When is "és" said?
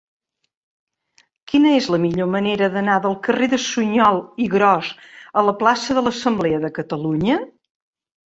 1.79-1.89